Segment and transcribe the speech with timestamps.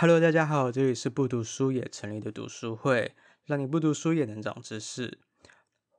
[0.00, 3.14] Hello，大家好，这里是不读书也成立的读书会，
[3.44, 5.18] 让你不读书也能长知识。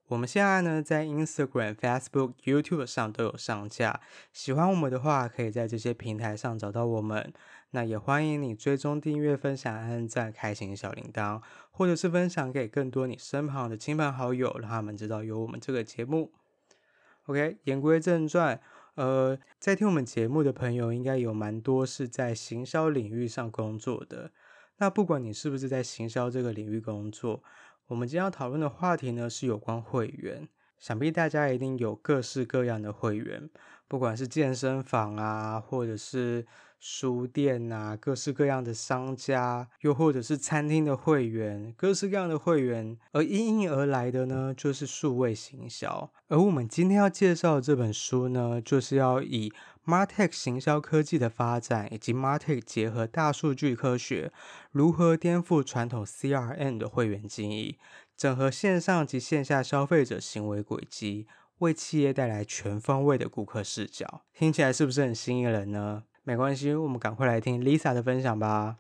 [0.08, 4.02] 我们现在呢，在 Instagram、Facebook、YouTube 上都有上架。
[4.34, 7.32] 喜欢我们的话，可以在这些平台上找到我们。
[7.70, 11.40] 那也欢迎你追踪、订阅、分享、按赞、开启小铃铛，
[11.70, 16.34] 或者是分享给更多你身旁的亲朋好友，让他们知道有我们这个节目。
[17.28, 18.60] OK，言归正传。
[18.96, 24.32] 呃，在听我们节目的朋友，应该有蛮多是在行销领域上工作的。
[24.78, 27.42] 那不管你是不是在行销这个领域工作，
[27.88, 30.50] 我们今天要讨论的话题呢，是有关会员。
[30.82, 33.48] 想必大家一定有各式各样的会员，
[33.88, 36.48] 不管是健身房啊，或者是
[36.80, 42.98] 书店啊，各式各样的商家，又或者是餐厅的会员，各式各样的会员。
[43.12, 46.12] 而因应而来的呢，就是数位行销。
[46.30, 49.54] 而我们今天要介绍的这本书呢，就是要以
[49.86, 54.32] MarTech 行销科技的发展，以及 MarTech 结合大数据科学，
[54.72, 57.76] 如何颠覆传统 CRM 的会员经营。
[58.22, 61.26] 整合线上及线下消费者行为轨迹，
[61.58, 66.04] 为企业带来全方位的顾客视角，听起来是不是很吸引人呢？
[66.22, 68.78] 没关系，我们赶快来听 Lisa 的分享吧。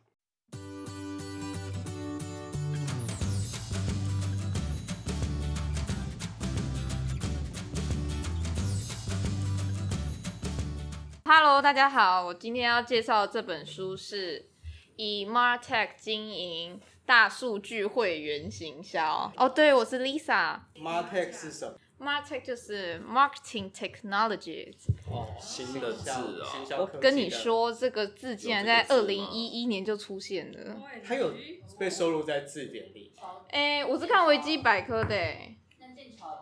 [11.25, 14.51] Hello，大家好，我今天要介绍的这本书是
[14.97, 16.79] 以 MarTech 经营。
[17.11, 20.57] 大数据会员行销哦，对，我是 Lisa。
[20.77, 24.77] MarTech 是什么？MarTech 就是 Marketing Technologies。
[25.11, 26.79] 哦，新的字啊！
[26.79, 30.77] 我跟你说，这个字竟然在二零一一年就出现了。
[31.05, 31.33] 它有
[31.77, 33.11] 被收录在字典里。
[33.49, 35.13] 哎，我是看维基百科的。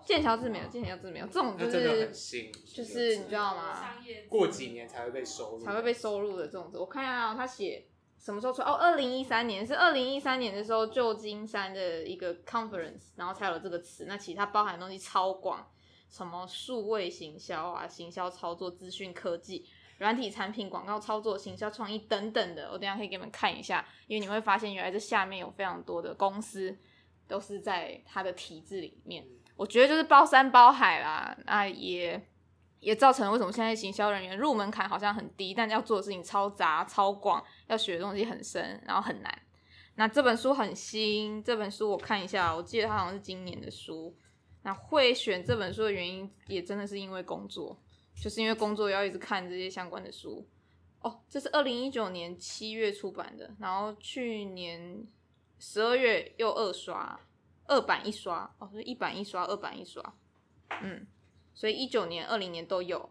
[0.05, 3.95] 剑桥字没有，剑桥字没有，这种就是很新，就是你知道吗？
[4.29, 6.77] 过几年才会被收入，才会被收入的这种字。
[6.77, 7.87] 我看一下，他写。
[8.19, 8.61] 什么时候出？
[8.61, 14.05] 哦，二零一三年是二零一三年的时候，旧金山的一个 conference，然后才有这个词。
[14.07, 15.65] 那其他包含的东西超广，
[16.09, 19.65] 什么数位行销啊、行销操作、资讯科技、
[19.99, 22.69] 软体产品、广告操作、行销创意等等的。
[22.71, 26.77] 我等下可以给你们看一下，因为你会发现原来这下面有非常多的公司
[27.27, 29.25] 都是在它的体制里面。
[29.55, 32.28] 我觉得就是包山包海啦，那也。
[32.79, 39.41] 也造成为什么现在行销人员入门槛好像很低，但要做的事情超杂超广，要学的东西很深，然后很难。
[39.95, 44.15] 那这本书很新，这本书我看一下，我记得它好像是今年的书。
[44.61, 47.77] 那会选这本书的原因，也真的是因为工作，
[48.15, 50.47] 就是因为工作要一直看这些相关的书。
[51.01, 55.05] 哦，这是二零一九年七月出版的，然后去年
[55.57, 57.19] 十二月又二刷，
[57.67, 60.01] 二版一刷，哦，是一版一刷，二版一刷，
[60.81, 61.05] 嗯。
[61.59, 63.09] 所以一九年、二零年都有。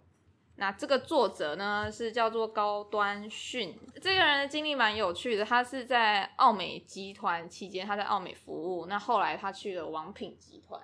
[0.56, 5.44] 那这个作者呢，是叫做高端逊，这个人的经历蛮有趣的。
[5.44, 8.86] 他是在奥美集团期间，他在奥美服务。
[8.86, 10.80] 那后来他去了王品集团，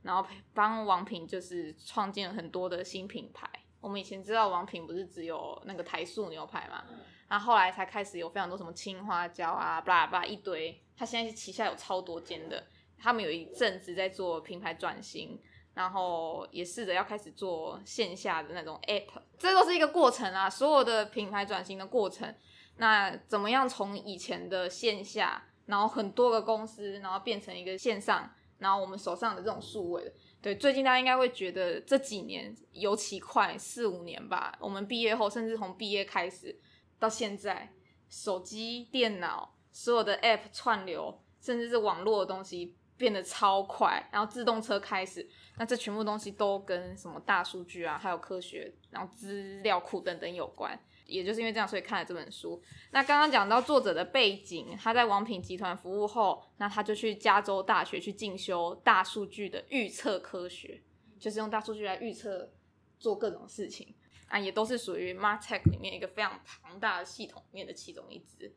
[0.00, 3.46] 然后帮王品就是创建了很多的新品牌。
[3.78, 6.82] 我们以前知道王品不是只有那个台塑牛排嘛？
[7.28, 10.82] 然后后来才开始有非常多什么青花椒啊，巴拉巴拉一堆。
[10.96, 12.64] 他现在是旗下有超多间的，
[12.98, 15.38] 他们有一阵子在做品牌转型。
[15.74, 22.34] 然后也试着要开始做线下的那种 app，这都是一个过程啊，所有的品牌转型的过程。
[22.76, 30.12] 那怎么样从以前的线下，然后很多个公司，然后变成一个线上，然后我们手上的这种数位的。
[30.40, 34.56] 对，最近大家应该会觉得这几年尤其快，四五年吧。
[34.58, 36.58] 我们毕业后，甚至从毕业开始
[36.98, 37.72] 到现在，
[38.08, 42.76] 手机、电脑所有的 app 串流，甚至是网络的东西。
[43.02, 50.78] 变得超快，然后自动车开始，那这全部东西都跟什么大数据啊，还有科学，然后资料库等等有关。
[51.04, 52.62] 也就是因为这样，所以看了这本书。
[52.92, 60.80] 那刚刚讲到作者的背景，他在王品集团服务后，那他就去加州大学去进修大数据的预测科学，
[61.18, 62.52] 就是用大数据来预测
[63.00, 63.92] 做各种事情
[64.28, 68.54] 啊，也都是属于 MarTech 里面一个非常庞大的系统里面的其中一支。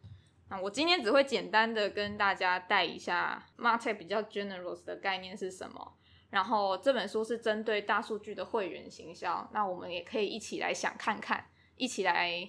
[0.49, 5.97] 那我今天只会简单的跟大家带一下 MarTech 比较 generous 的概念是什么，
[6.29, 12.47] 然后这本书是针对大数据的会员行销，那我们也可以一起来想看看，一起来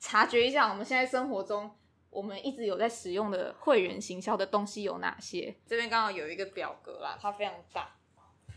[0.00, 1.70] 察觉一下我们现在生活中
[2.08, 5.54] 我们一直有在使用的会员行销的东西有哪些。
[5.66, 7.94] 这边刚好有一个表格啦，它非常大。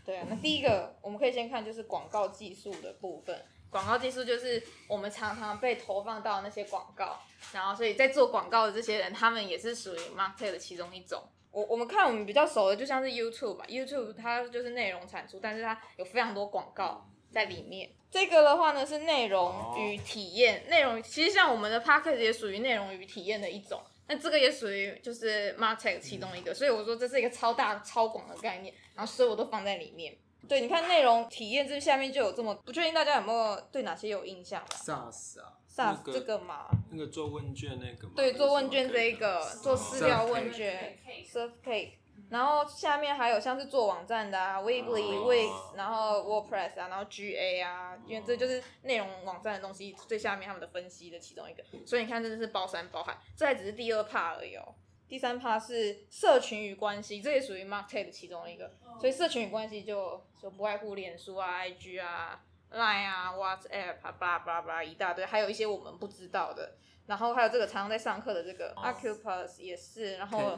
[0.02, 3.44] 对啊，那第一个我们可以先看就是广告技术的部分。
[3.70, 7.20] 广告技术就是我们常常被投放到那些广告，
[7.52, 11.22] 然后所以在做广告的这些人，他们也是属于 market 的其中一种。
[11.52, 17.90] 我我们看我们比较熟的，就像是 YouTube 吧，YouTube 它就是内容产出，但是它有非常多广告在里面。
[18.10, 23.80] 这个的话呢是内容与体验，内容其实像我们的 Podcast 也属于内容与体验的一种。
[24.08, 30.16] 那这个也属于就是 market 其中一个，所以我说这是一个超大超广的概念，然后所有都放在里面。
[30.50, 41.90] 对，你看内容体验这下面就有这么，不确定大家有没有对哪些有印象？SaaS 啊，SaaS 这个嘛，那个做问卷那个嘛，对，做问卷这一个，做私聊问卷，Survey。
[42.30, 51.62] 然后下面还有像是做网站的啊，Weebly、Wix，然后 WordPress 啊，然后 GA 啊，因为这就是内容网站的东西，最下面他们的分析的其中一个。
[51.86, 53.16] 所以你看，真的是包山包海。
[53.36, 54.74] 这还只是第二 part 而已哦。
[55.10, 58.72] 第三 part 是社群与关系，这也属于 market 的其中一个。
[59.00, 62.40] 所以社群与关系就就不外乎脸书啊、IG 啊、
[62.70, 66.76] Line 啊、WhatsApp 啊，巴拉巴拉巴拉一大堆，还有一些我们不知道的。
[67.06, 70.56] 然后还有这个常常在上课的这个 Acupus 也是，然后。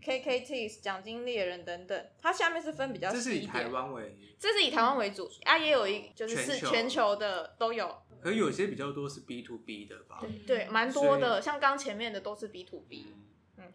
[0.00, 3.42] KKT 奖金猎人等等，它下面是分比较细一点。
[3.42, 7.94] 这是以台湾为，这是以台湾为主啊，也有一就是是全球的都有。
[8.22, 10.20] 可有些比较多是 B to B 的吧？
[10.20, 13.08] 对，对，蛮多的，像刚前面的都是 B to B。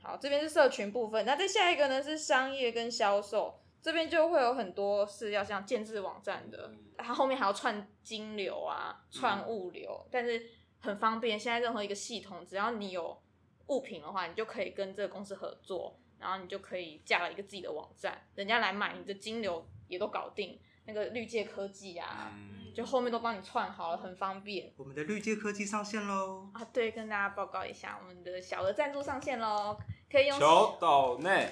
[0.04, 10.46] 嗯，好，这边是社群部分，那再下一个呢是商业跟销售，这边就会有很多是要像建置网站的，它后面还要串金流啊，串物流，嗯、但是
[10.80, 11.40] 很方便。
[11.40, 13.22] 现在任何一个系统，只要你有。
[13.68, 20.60] 物品的话，你就可以跟这个公司合作，然后你就可以架了一个自己的网站，人家来买，你的金流也都搞定。
[20.86, 24.74] 那个绿界科技啊，嗯、就后面都帮你串好了，很方便。
[24.76, 26.50] 我们的绿界科技上线喽！
[26.54, 29.78] 啊，对，跟大家报告一下，我们的小额赞助上线喽，
[30.14, 31.50] 可以用求抖内，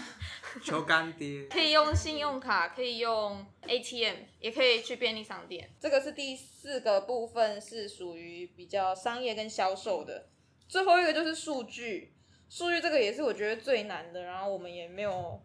[0.64, 5.70] 求干爹，可以用信用卡，可以用 ATM，也可以去便利商店。
[5.78, 10.30] 这个是第四个部分，是属于比较商业跟销售的。
[10.66, 12.14] 最后一个就是数据，
[12.48, 14.22] 数据这个也是我觉得最难的。
[14.22, 15.38] 然后我们也没有，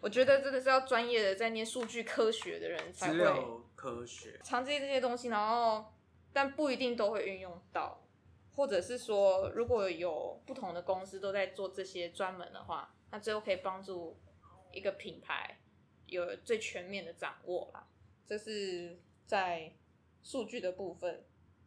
[0.00, 3.24] 我觉得真的是要专业的在念数据科学的人才会
[3.76, 5.28] 科学长记这些东西。
[5.28, 5.84] 然后，
[6.32, 8.01] 但不一定都会运用到，
[8.54, 14.18] 或者是说，如果有不同的公司都在做这些专门的话，那最后可以帮助
[14.72, 15.58] 一个品牌
[16.06, 17.88] 有最全面的掌握啦。
[18.26, 19.72] 这是在
[20.22, 21.24] 数据的部分。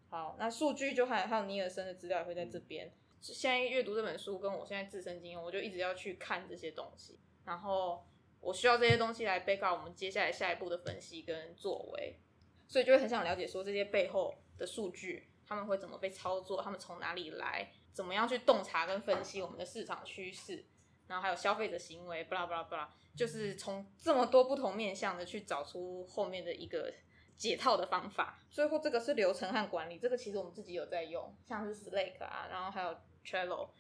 [0.10, 2.94] 好，那数据就还还有尼尔森的资料也会在这边。
[3.22, 8.06] 现在阅读这本书跟我现在自身经验，我就一直要去看这些东西，然后
[8.40, 12.20] 我需要这些东西来背靠我们接下来下一步的分析跟作为，
[12.68, 20.65] 所以就会很想了解说这些背后的数据他们会怎么被操作，他们从哪里来，怎么样去洞察跟分析我们的市场趋势，
[21.07, 26.94] 然后还有消费者行为，巴拉巴拉巴拉，就是从这么多不同面向的去找出后面的一个。
[27.38, 32.95] 解套的方法，最后这个是流程和管理，这个其实我们自己有在用，像是 Slack 啊，然后还有
[33.25, 33.71] Trello，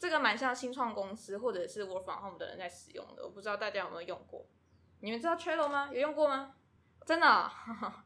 [0.00, 4.44] 这个蛮像新创公司或者是 Work from Home 的人在使用的，我不知道大家有没有用过？
[4.98, 5.90] 你们知道 Trello 吗？
[5.92, 6.56] 有用过吗？
[7.06, 8.04] 真的 啊、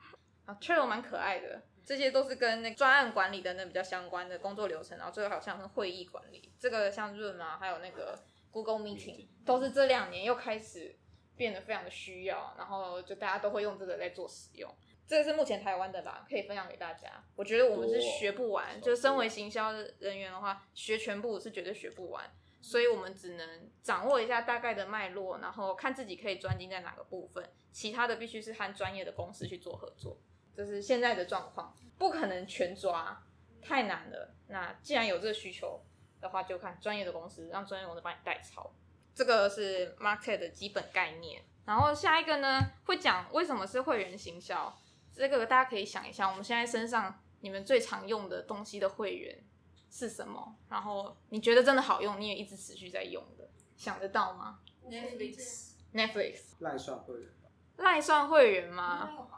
[0.61, 8.19] ，Trello 蛮可爱的，这些都是跟那专案管理等等比较相关的工作流程，然后最后好像是会议管理，这个像 Zoom 啊，还有那个
[8.51, 10.97] Google Meeting，都是这两年又开始。
[11.35, 14.73] 变得非常的需要，然后就大家都会用这个在做使用。
[15.09, 17.25] 这个是目前台湾的啦，可以分享给大家。
[17.35, 22.31] 我觉得我们是学不完，就身为行销人员的话，学全部是绝对学不完，
[22.61, 27.43] 所以我们只能掌握一下大概的脉络，然后看自己可以专精在哪个部分，
[27.73, 30.19] 其他的必须是和专业的公司去做合作。
[30.55, 33.23] 这是现在的状况，不可能全抓，
[33.61, 34.35] 太难了。
[34.49, 35.83] 那既然有这个需求
[36.21, 38.71] 的话，就看专业的公司，让专业公司帮你代操。
[39.15, 44.75] 这个是 MarTech 的基本概念，然后下一个呢，会讲为什么是会员行销。
[45.15, 49.45] 这个大家可以想一下，我们现在身上你们最常用的东西的会员
[49.91, 50.57] 是什么？
[50.71, 55.73] 然后你觉得真的好用，你也一直持续在用的，想得到吗？Netflix。
[55.93, 56.41] Netflix。
[56.61, 57.51] 赖算会员吧？
[57.77, 59.29] 赖算会员吗？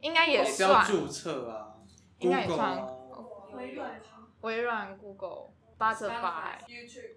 [0.00, 0.84] 应该也算。
[0.84, 1.76] 需要注册啊。
[2.18, 2.86] 应该也算。
[3.52, 4.00] 微软。
[4.42, 7.16] 微软、Google、Butterfly、YouTube。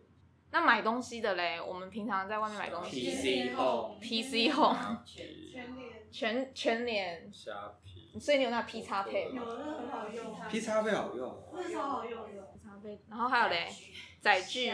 [0.51, 9.41] 那买东西的嘞，我们平常在外面买东西，PC Home，PC Home，全联，全全联，虾皮，所以你有那 P 叉配吗？
[9.43, 10.35] 有，那很好用。
[10.49, 12.41] P 叉配好用，那超好用的。
[12.53, 13.67] P 叉配，然后还有嘞，
[14.19, 14.71] 载具，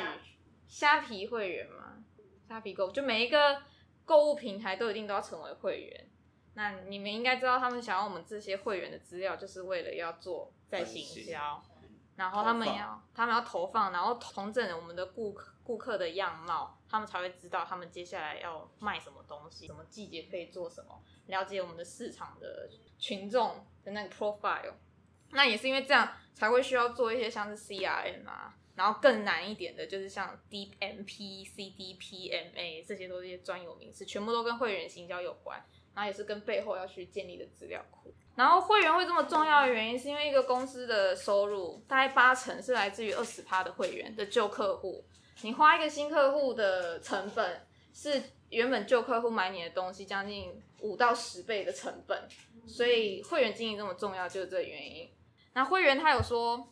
[0.67, 2.03] 虾皮会员嘛，
[2.47, 3.61] 虾皮购，就每一个
[4.03, 6.09] 购物平台都一定都要成为会员。
[6.59, 11.63] 那你们应该知道，他们想要我们这些会员的资料，就是为了要做在行销，
[12.17, 15.53] 然后他们要他们要投放，然后重整我们的顾客。
[15.63, 24.73] 顾客的样貌，他们才会知道他们接下来要卖什么东西，什么季节可以做什么，了解我们的市场的群众的那个 profile。
[25.29, 35.63] 那也是因为这样，才会需要做一些像是 CRM 啊，然后更难一点的，就是像 DMP、CDPMA 这些都是一些专有名词，全部都跟会员行销有关，
[35.99, 38.13] 然后也是跟背后要去建立的资料库。
[38.33, 45.03] 然后会员会这么重要的原因，是因为一个公司的收入大概八成是来自于二十趴的会员的旧客户。
[45.41, 52.29] 你花一个新客户的成本，是原本旧客户买你的东西将近五到十倍的成本。
[52.65, 55.09] 所以会员经营这么重要，就是这原因。
[55.53, 56.65] 那会员他有说，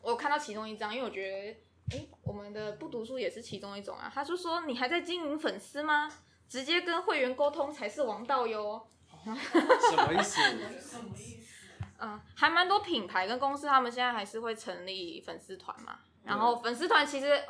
[0.00, 4.08] 我有看到其中一张，因为我觉得，诶，我们的不读书也是其中一种啊。
[4.14, 6.08] 他就说，你还在经营粉丝吗？
[6.48, 8.88] 直接跟会员沟通才是王道哟。
[9.24, 10.40] 什么意思？
[10.80, 11.54] 什么意思？
[12.00, 16.00] 嗯，还蛮多品牌跟公司，他们现在还是会成立粉丝团嘛。
[16.24, 17.42] 然后粉丝团其实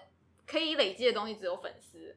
[0.46, 2.16] 可以累积的东西只有粉丝，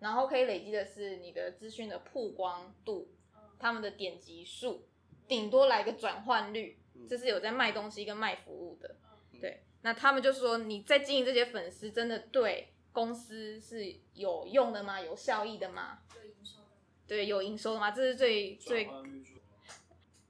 [0.00, 3.10] 然后可以累积的是你的资讯的曝光度，
[3.58, 4.86] 他们的点击数。
[5.26, 8.96] 顶多来个转换率，这是有在卖东西跟卖服务的，
[9.40, 9.62] 对。
[9.82, 15.00] 那他们就说，你在经营这些粉丝，真的对公司是有用的吗？
[15.00, 16.00] 有效益的吗？
[16.16, 16.72] 有营收的吗？
[17.06, 17.92] 对，有营收的吗？
[17.92, 18.90] 这是最最。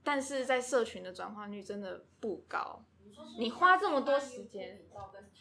[0.04, 2.84] 但是在社群的转化率真的不高。
[3.38, 4.82] 你花这么多时间，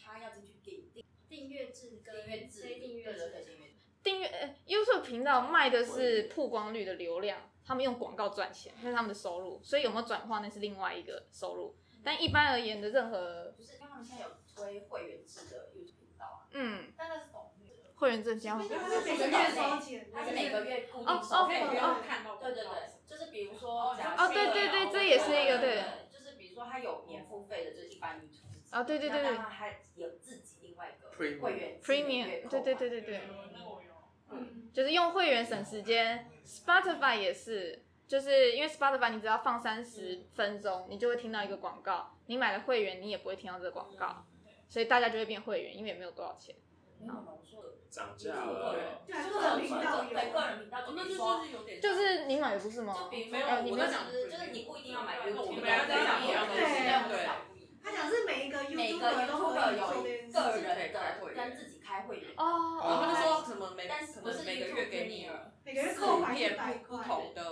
[0.02, 2.46] 他要进去订订阅制跟非
[2.80, 3.46] 订阅制。
[4.02, 7.50] 订阅呃，YouTube 频道卖的是曝光率的流量。
[7.62, 11.76] 他们用广告赚钱，那是他们的收入，所以有没有转化那是另外一个收入。
[12.02, 17.52] 但一般而言的任何，就是他们现在有推会员制的 YouTube 频道啊，嗯，但那是懂
[17.96, 22.72] 会员制交，它是每个月收钱，它是每个月固定收费，不用看到，对对对，
[23.06, 33.20] 就是比如说，哦对对对，这也是一个对，就是比如说他有年付费的，就是一般 YouTube，啊对对对对，那他还有自己另外一个会员 Premium，对对对对对。
[34.30, 42.14] 嗯，就是用会员省时间，Spotify 也是，就是因为 Spotify 你只要放三十分钟，你就会听到一个广告。
[42.26, 44.26] 你买了会员，你也不会听到这个广告，
[44.68, 46.54] 所以大家就会变会员，因为也没有多少钱。
[47.90, 52.94] 涨价了，对，个人频道有，对，个人频道就是有点，就是你买的不是吗？
[52.94, 56.62] 就比如说，我在讲就是，就是你不一定要买，比如说我们两个在讲一样东西，
[57.08, 57.26] 对。
[57.82, 59.86] 他讲是每一个 YouTuber 都会有
[60.30, 65.26] 个人的跟自己开会员哦，然后他就说什么每，但是可能每个月给你
[65.64, 67.47] 每个月扣款片不同的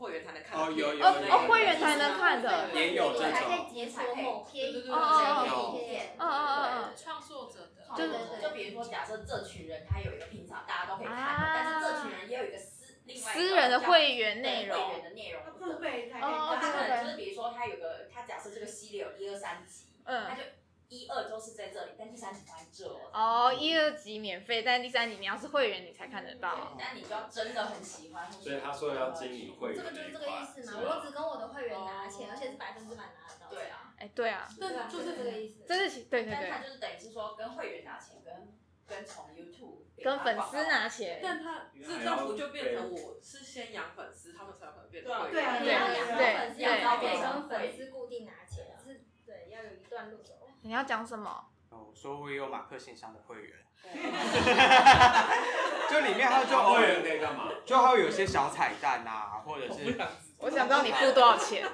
[0.00, 5.78] 会员才能看哦有有哦会员才能看的，也有这种，还可以截图贴一哦哦
[6.18, 20.42] 哦哦，创作者的，就是就比如说假设这群人他有一个平常大家都可以看，但是这群人也有一个私另外私人的会员内容，会员的内容，付费才可以哦，他可能就是比如说他有个他假设这个系列有一二三集，嗯，他就。
[20.90, 23.52] 一二都是在这里，但第三集不在这哦。
[23.56, 26.76] 一二集免费，但第三集你要是会员，你才看得到。
[26.76, 28.30] 但你就要真的很喜欢。
[28.30, 30.80] 所以他说要经营会员，这个就是这个意思嘛。
[30.82, 33.48] 我只跟我的会员拿钱，而且是百分之百拿得到。
[33.48, 35.62] 对啊，哎，对啊，对啊，就是这个意思。
[35.68, 36.48] 这是对对对。
[36.50, 41.20] 但他就是等于是说跟会员拿钱，跟跟从 YouTube 跟粉丝拿钱。
[41.22, 45.32] 但他这政府就变成我是先养粉丝，他们才有可能变成会员。
[45.32, 50.34] 对啊，你要养到粉丝，要可以跟粉粉丝固定拿钱，是，对，要有一段路走。
[50.62, 51.46] 你要讲什么？
[51.70, 53.56] 哦，我说我也有马克信箱的会员，
[55.88, 57.48] 就里面它就会员可以干嘛？
[57.64, 59.96] 就还会有些小彩蛋啊，或者是
[60.38, 61.64] 我想知道你付多少钱？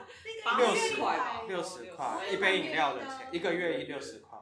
[0.58, 4.38] 六十块，六十块一杯饮料的钱，一个月一六十块。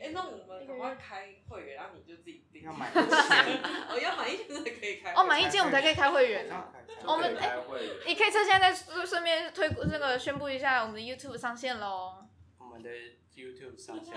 [0.00, 2.62] 哎，那我们赶快开会员，然后你就自己订。
[2.62, 5.12] 要买一千， 哦，要买一千才可以开。
[5.14, 6.64] 哦，买一千我们才可以开会员呢。
[7.06, 7.56] 我们哎，
[8.06, 12.24] 你可以趁现在顺便推那个宣布一下，我们的 YouTube 上线喽。
[12.58, 12.90] 我们的
[13.36, 14.14] YouTube 上线。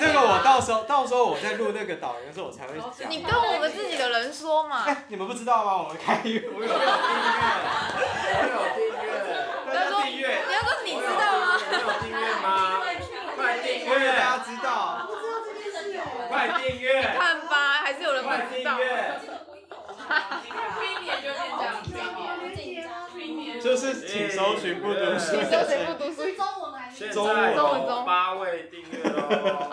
[0.00, 3.10] 这个我到时候到时候我在录那个导言的时候，我才会讲。
[3.10, 4.84] 你跟我们自己的人说嘛。
[4.86, 5.76] 哎，你们不知道吗？
[5.82, 6.38] 我们开， 我有订
[8.26, 9.06] 阅，我有订阅，
[9.66, 10.24] 大家订阅。
[10.46, 11.44] 你要说你知道吗？
[11.70, 12.46] 你有订阅吗？
[13.36, 15.06] 快订阅，大家知道。
[15.06, 15.12] 不
[15.60, 16.00] 知道。
[16.28, 16.88] 快订阅。
[17.18, 18.78] 看吧，还是有人不知道。
[23.60, 26.22] 就是请搜寻不读书，请搜寻不读书。
[27.12, 27.64] 中文还是中？
[27.64, 29.70] 中文中八位订阅哦。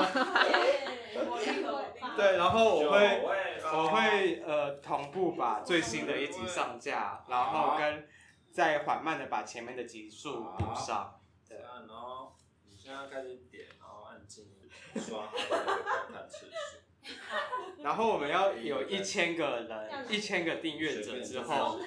[2.15, 3.23] 对，然后我会
[3.73, 8.07] 我会呃同步把最新的一集上架，然后跟
[8.51, 11.19] 再缓慢的把前面的集数补上。
[11.47, 14.45] 对，然后你现在开始点，然后按进
[14.95, 16.51] 刷好那个观看次数。
[17.83, 21.77] 然后我们要有一千个人，一千个订阅者之后，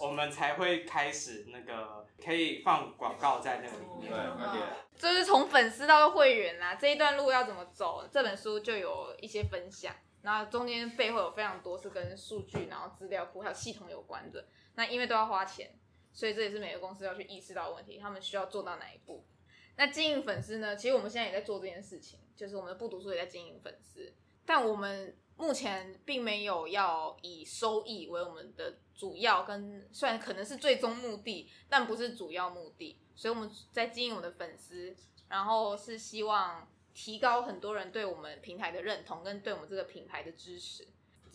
[0.00, 4.12] 我们才会开始那个可以放广告在那个里面。
[4.12, 4.60] 对，
[4.96, 8.08] 就是从粉丝到会员啦，这一段路要怎么走？
[8.12, 14.46] 这本书就有一些分享，然后中间背后有非常多是跟数据、然后资料库还有系统有关的。
[14.76, 15.74] 那因为都要花钱，
[16.12, 19.26] 所以这也是每个公司要去意识到的问题，他们需要做到哪一步？
[19.74, 20.76] 那经营粉丝呢？
[20.76, 24.14] 其实我们现在也在做这件事情，就是我们的不读书也在经营粉丝。
[24.44, 32.96] 但我们目前并没有要以收益为我们的主要跟，虽然可能是最终目的，但不是主要目的。
[33.16, 34.94] 所以我们在经营我们的粉丝，
[35.28, 40.86] 然后是希望提高很多人对我们平台的认同跟对我们这个品牌的支持。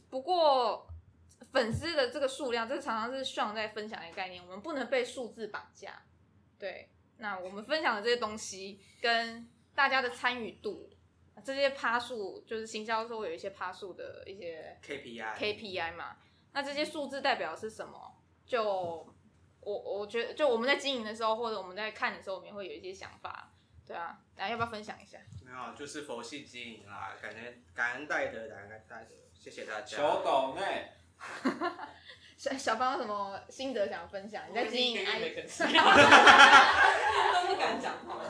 [0.10, 0.88] 不过
[1.52, 6.02] 粉丝的这个数量，这常常是炫在分享一个概念，我们不能被数字绑架。
[6.58, 10.90] 对，那我们分享的这些东西跟大家的参与度。
[11.44, 16.18] 这些趴数就是行销的时候会有一些趴数的一些 KPI KPI 嘛，
[16.54, 18.16] 那这些数字代表的是什么？
[18.46, 23.52] 就我我觉得，就我们在经营的时候，或者我们在看的时候，我们也会有一些想法，
[23.86, 25.18] 对啊，大家要不要分享一下？
[25.46, 29.98] 没有，就是佛系经营啦，感恩感恩戴德，感恩戴德，谢谢大家。
[29.98, 30.92] 小抖内，
[32.38, 34.44] 小小芳有什么心得想分享？
[34.50, 35.36] 你在经营 IG，
[37.34, 38.24] 都不敢讲话。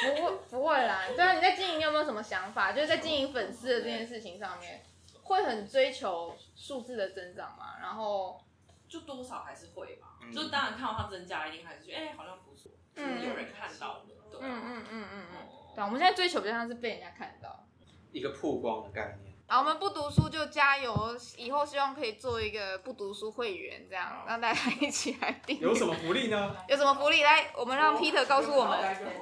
[0.00, 2.72] 不会不会啦，对啊，你在经营，你有没有什么想法？
[2.72, 4.84] 就是在经营粉丝的这件事情上面，
[5.24, 7.78] 会很追求数字的增长嘛？
[7.80, 8.40] 然后
[8.88, 15.36] 就多少还是会吧，嗯、就当然看到它增加，一定还是觉得哎、欸，好像不错，是，有人看到了，对、啊，嗯嗯嗯嗯嗯，
[15.74, 17.66] 对，我们现在追求比较像是被人家看到，
[18.12, 19.34] 一个曝光的概念。
[19.50, 25.58] 好，我们不读书就加油，以后希望可以做一个不读书会员，这样让大家一起来订。
[25.58, 26.54] 有什么福利呢？
[26.68, 27.22] 有什么福利？
[27.22, 28.78] 来，我们让 Peter 告诉我们。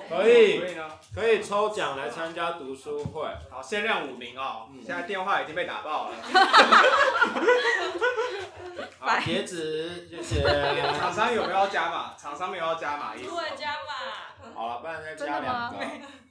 [0.09, 0.61] 可以，
[1.15, 3.29] 可以抽奖来参加读书会。
[3.49, 4.69] 好，限量五名哦。
[4.85, 6.17] 现在电话已经被打爆了。
[8.99, 10.43] 好，截止，谢谢。
[10.99, 12.17] 厂商有没有要加码？
[12.21, 13.31] 厂商没有要加码，意思。
[13.31, 14.26] 对，加码。
[14.57, 15.79] 好了，不然再加两个。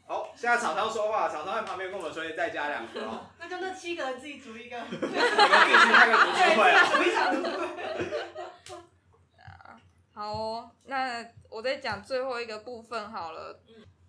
[0.07, 3.27] 好，现在厂商说话，厂商在旁边跟我们说，再加两个哦。
[3.39, 6.83] 那就那七个人自己组一个，你们自己去开个读书会啊。
[6.91, 7.85] 组一场读书会。
[10.13, 13.61] 好哦，那我再讲最后一个部分好了。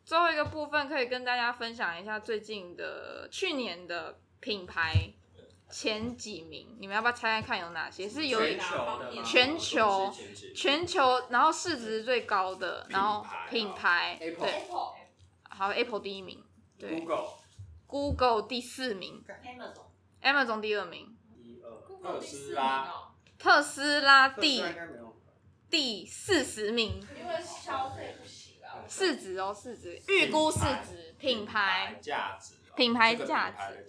[0.05, 4.93] 最后一个部分可以跟大家分享一下最近的去年的品牌
[5.71, 8.09] 前几名，你们要不要猜猜看有哪些？
[8.09, 10.15] 是有全球的全球。
[10.55, 14.17] 全球，然后市值最高的，然后品牌。
[14.19, 14.35] 对。
[15.49, 16.45] 好，Apple 第一名，
[16.79, 19.25] 对，Google，Google 第四名
[20.23, 21.71] ，Amazon，Amazon 第二名，一二，
[22.03, 22.93] 特斯拉，
[23.39, 24.63] 特斯拉第
[25.71, 33.89] 第四十名，因为消费不行啊，市值哦，市值，预估市值，品牌价值，品牌价值，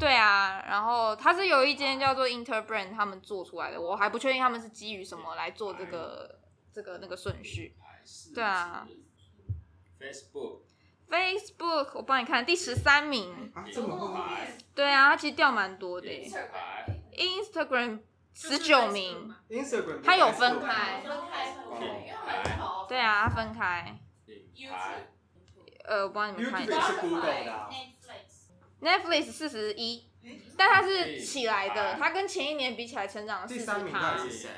[0.00, 6.40] 对啊，然后它是有一间叫做 Interbrand 他们做出来的，我还不确定他们是基于什么来做这个
[6.72, 7.76] 这个那个顺序，
[8.34, 8.88] 对啊
[10.00, 10.62] ，Facebook。
[11.06, 14.56] Facebook，我帮你看第十三名，啊，这么快？
[14.74, 16.08] 对啊，它其实掉蛮多的。
[17.12, 18.00] Instagram
[18.32, 21.54] 十九名，Instagram 它有分开，分开，
[22.88, 24.00] 对啊，它分开。
[25.84, 26.80] 呃，我帮你们看一下。
[28.84, 30.04] Netflix 四十一，
[30.56, 33.78] 但它是起来的，它跟前一年比起来成长了四十趴。
[33.78, 34.50] 第三名是谁？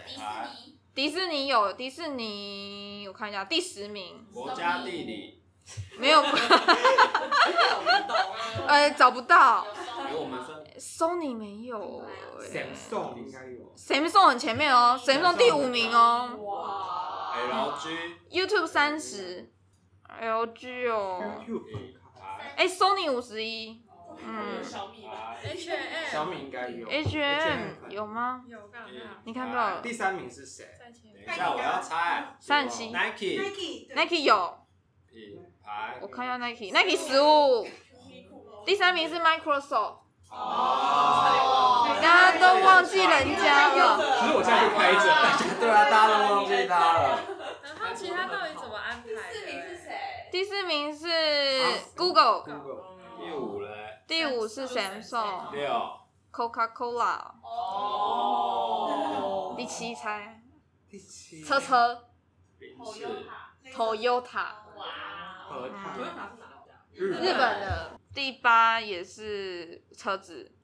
[0.94, 4.26] 迪士尼有迪士尼，我看一下第十名。
[4.32, 5.42] 国家地理。
[5.98, 6.22] 没有，
[8.68, 9.66] 呃，找不到。
[10.78, 12.04] Sony 没有
[12.40, 13.74] ，Samsung 应该有。
[13.76, 16.38] Samsung 很前面哦，Samsung 第五名哦。
[16.40, 17.34] 哇。
[17.50, 19.50] LG，YouTube 三十
[20.22, 21.42] ，LG 哦。
[22.56, 23.82] 哎，Sony 五十一，
[24.24, 24.62] 嗯。
[24.64, 25.08] 小米
[25.42, 26.10] ，H&M。
[26.10, 26.88] 小米应该有。
[26.88, 28.44] H&M 有吗？
[28.48, 28.88] 有，看到。
[29.24, 29.80] 你看到？
[29.80, 30.66] 第三名是谁？
[31.26, 32.36] 等一下，我要猜。
[32.40, 32.92] 三十七。
[32.92, 34.58] Nike，Nike 有。
[36.00, 37.66] 我看一下 Nike，Nike 十五，
[38.64, 40.00] 第三名是 Microsoft。
[40.28, 43.96] 哦，大家都忘记人家了。
[44.20, 45.06] 其实我现在就开着，
[45.58, 47.20] 对啊，大家都忘记他了。
[47.62, 49.06] 然后其他到底怎么安排？
[49.32, 49.88] 第四名是谁？
[50.30, 51.08] 第四名是
[51.96, 52.44] Google。
[53.18, 53.95] 第五嘞？
[54.06, 55.52] 第五是 Samsung。
[55.52, 56.00] 六。
[56.32, 57.32] Coca-Cola。
[57.42, 58.84] 哦。
[59.56, 60.42] 第七猜。
[60.88, 61.42] 第七。
[61.42, 62.08] 车车。
[62.60, 63.24] Toyota。
[63.72, 64.54] Toyota。
[65.48, 65.68] 和
[66.94, 70.54] 日本的第八也是车子，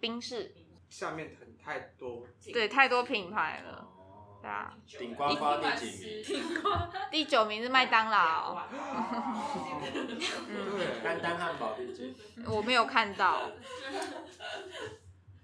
[0.00, 0.54] 宾士。
[0.88, 3.88] 下面很太多，对，太多品牌了，
[4.42, 4.74] 对啊。
[4.98, 6.42] 顶呱呱第几名？
[7.10, 8.58] 第九名是麦当劳。
[10.48, 12.14] 嗯，丹丹汉堡第几？
[12.46, 13.50] 我没有看到。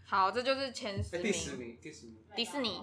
[0.04, 1.22] 好，这就是前十名。
[1.22, 2.16] 第十名，第十名。
[2.34, 2.82] 迪士尼。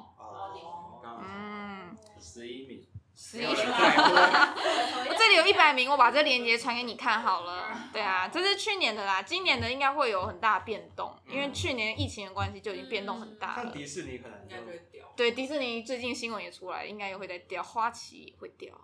[1.03, 1.95] 嗯。
[2.19, 2.87] 十一名。
[3.17, 7.73] 十一名，我这里有一百名，我把这链接传给你看好了。
[7.93, 13.63] 对啊，这是去年的啦，今年的应该会有很大变动，因为去年疫情的关系就已经变动很大了。
[13.63, 14.94] 像迪士尼可能应该会掉。
[15.15, 18.75] 对，迪士尼最近新闻也出来，应该也会在掉，花旗也会掉。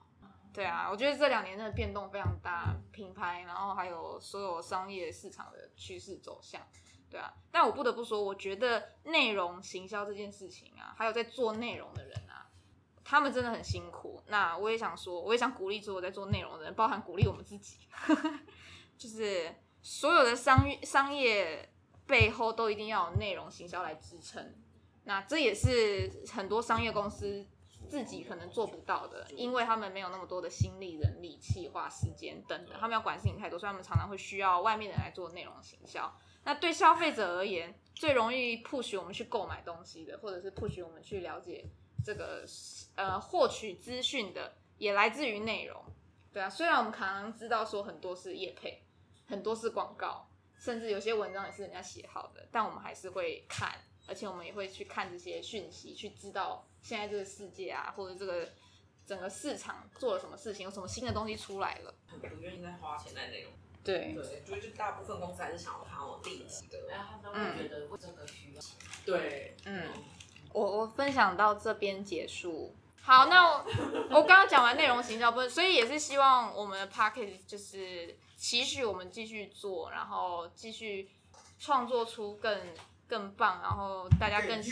[0.53, 6.61] 对啊，我觉得这两年真的变动非常大，品牌，然后还有所有商业市场的趋势走向。
[7.09, 7.33] 对啊。
[7.51, 12.47] 但我不得不说，我觉得内容行销这件事情啊，还有在做内容的人啊，
[13.03, 14.21] 他们真的很辛苦。
[14.27, 17.87] 那我也想说，我也想鼓励所有在做内容的人，包含鼓励我们自己，
[18.97, 21.69] 就是所有的商业商业
[22.05, 24.53] 背后都一定要有内容行销来支撑。
[25.03, 27.45] 那这也是很多商业公司
[27.89, 36.13] 自己可能做不到的，因为他们没有那么多的心力、人力、计划、时间等等，他们要管事情太多，所以他们常常会需要外面的人来做内容行销。
[36.43, 41.65] 那对消费者而言，最容易 push 我们去购买东西的，或者是 push 我们去了解
[42.05, 42.45] 这个
[42.95, 45.83] 呃获取资讯的，也来自于内容。
[46.31, 48.83] 对啊，虽然我们常常知道说很多是业配，
[49.27, 53.77] 很多是广告，甚至有些文章也是人家写好的，但我们还是会看。
[54.07, 58.49] 而且我们也会去看这些讯息，去知道现在这个世界啊，或者这个
[59.05, 61.93] 整个市场做了什么事情，有什么新的东西出来了。
[62.07, 63.51] 很不愿意再花钱在内容。
[63.83, 68.61] 对对，就就大部分公司还是想要看我立即的，然后他们会觉得这个需要。
[69.05, 69.89] 对，嗯，
[70.53, 72.75] 我我分享到这边结束。
[73.01, 73.65] 好，那我
[74.11, 81.09] 我刚刚讲完内容行销部分，所以也是希望我们的 p a c k a g e 就是期许我们继续做，然后继续
[81.57, 82.59] 创作出更。
[83.11, 84.63] 更棒，然后大家更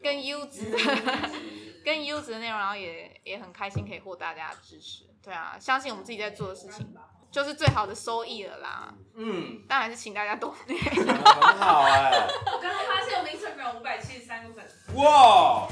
[0.00, 0.78] 更优质的
[1.84, 5.02] 更优质的内容，然后也也很开心可以获大家的支持。
[5.20, 6.94] 对啊，相信我们自己在做的事情
[7.28, 8.94] 就是最好的收益了啦。
[9.16, 10.78] 嗯，但还是请大家多点。
[10.94, 12.28] 很好哎、欸。
[12.54, 14.92] 我刚刚发现我们 Instagram 五百七十三个粉丝。
[14.94, 15.68] 哇！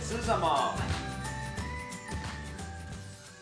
[0.00, 0.72] 吃什么？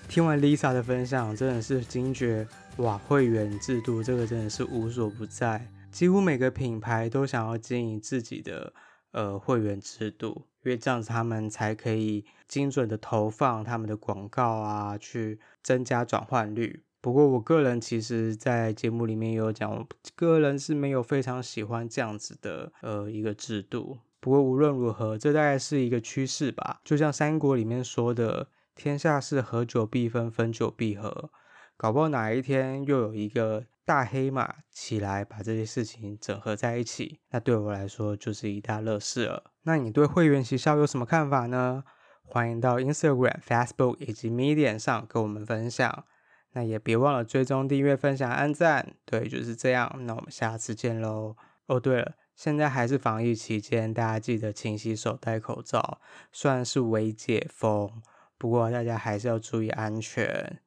[0.08, 2.96] 听完 Lisa 的分享，真的是惊觉哇！
[3.06, 5.60] 会员制度这个真的是无所不在。
[5.94, 8.74] 几乎每个品牌都想要经营自己的
[9.12, 16.82] 呃会员制度，因为这样子他们才可以精准的投放他们的广告啊，去增加转换率。
[17.00, 23.98] 不过我个人其实，在节目里面也有讲，我个人是没有非常喜欢这样子的呃一个制度。
[24.18, 26.80] 不过无论如何，这大概是一个趋势吧。
[26.82, 31.30] 就像三国里面说的：“天下事，合久必分，分久必合。”
[31.76, 39.52] 搞不好哪一天又有一个大黑马起来，把这些事情整合在一起，那对我来说就是一大乐事了。
[39.62, 41.84] 那你对会员学校有什么看法呢？
[42.22, 46.04] 欢迎到 Instagram、Facebook 以及 Medium 上跟我们分享。
[46.52, 48.94] 那也别忘了追踪、订阅、分享、按赞。
[49.04, 49.92] 对，就是这样。
[50.06, 51.36] 那我们下次见喽。
[51.66, 56.00] 哦，对了，现在还是防疫期间，大家记得勤洗手、戴口罩。
[56.32, 57.90] 虽然是微解封，
[58.38, 60.60] 不过大家还是要注意安全。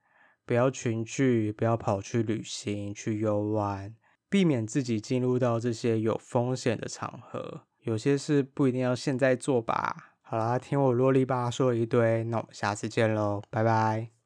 [0.47, 3.93] 不要群聚，不要跑去旅行、去游玩，
[4.29, 7.63] 避免自己进入到这些有风险的场合。
[7.81, 10.13] 有些事不一定要现在做吧。
[10.21, 14.07] 好啦，听我啰里吧嗦一堆，那我们下次见喽，拜拜。